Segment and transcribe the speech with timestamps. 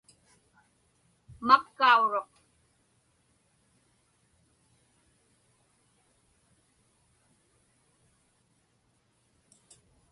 [1.47, 2.31] Makkauruq.